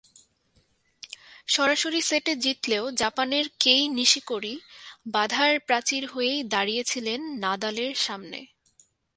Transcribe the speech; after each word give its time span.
সরাসরি 1.47 2.01
সেটে 2.01 2.33
জিতলেও 2.35 2.85
জাপানের 2.91 3.45
কেই 3.59 3.83
নিশিকোরি 3.89 4.53
বাধার 5.07 5.53
প্রাচীর 5.59 6.03
হয়েই 6.07 6.39
দাঁড়িয়েছিলেন 6.43 7.19
নাদালের 7.39 7.93
সামনে। 7.95 8.39